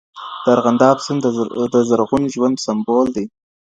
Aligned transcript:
د 0.43 0.45
ارغنداب 0.55 0.97
سیند 1.05 1.23
د 1.73 1.75
زرغون 1.89 2.23
ژوند 2.33 2.55
سمبول 2.65 3.07
دی. 3.15 3.25